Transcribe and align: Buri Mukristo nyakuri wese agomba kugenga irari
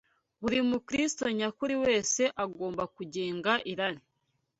Buri 0.41 0.57
Mukristo 0.69 1.23
nyakuri 1.37 1.75
wese 1.83 2.21
agomba 2.43 2.83
kugenga 2.95 3.51
irari 3.71 4.01